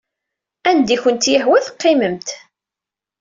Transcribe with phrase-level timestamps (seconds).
[0.69, 2.29] Anda i kent-yehwa teqqimemt.